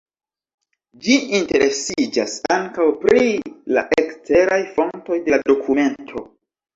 [1.01, 3.21] Ĝi interesiĝas ankaŭ pri
[3.79, 6.25] la eksteraj fontoj de la dokumento.